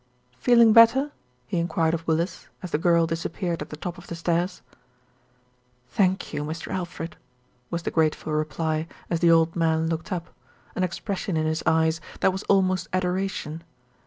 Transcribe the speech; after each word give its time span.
"Feeling 0.39 0.73
better?" 0.73 1.11
he 1.45 1.59
inquired 1.59 1.93
of 1.93 2.07
Willis, 2.07 2.47
as 2.63 2.71
the 2.71 2.79
girl 2.79 3.05
disappeared 3.05 3.61
at 3.61 3.69
the 3.69 3.77
top 3.77 3.99
of 3.99 4.07
the 4.07 4.15
stairs. 4.15 4.63
"Thank 5.89 6.33
you, 6.33 6.43
Mr. 6.43 6.71
Alfred," 6.73 7.17
was 7.69 7.83
the 7.83 7.91
grateful 7.91 8.33
reply, 8.33 8.87
as 9.11 9.19
the 9.19 9.29
old 9.29 9.55
man 9.55 9.89
looked 9.89 10.11
up, 10.11 10.33
an 10.75 10.81
expression 10.83 11.37
in 11.37 11.45
his 11.45 11.61
eyes 11.67 12.01
that 12.21 12.31
was 12.31 12.41
almost 12.49 12.87
adoration. 12.91 13.61